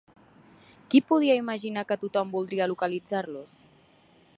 [0.93, 3.65] Qui podia imaginar que tothom voldria localitzar-los?